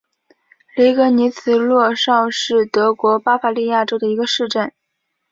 [0.75, 4.73] 雷格尼茨洛绍是德国巴伐利亚州的一个市镇。